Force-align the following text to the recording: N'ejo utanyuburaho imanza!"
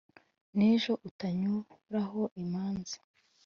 N'ejo 0.57 0.93
utanyuburaho 1.09 2.21
imanza!" 2.41 2.97